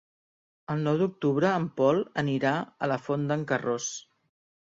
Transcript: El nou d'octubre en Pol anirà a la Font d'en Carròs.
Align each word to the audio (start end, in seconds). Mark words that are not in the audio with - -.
El 0.75 0.79
nou 0.85 0.95
d'octubre 1.01 1.51
en 1.57 1.67
Pol 1.81 2.01
anirà 2.21 2.53
a 2.87 2.89
la 2.93 2.97
Font 3.09 3.27
d'en 3.33 3.45
Carròs. 3.53 3.91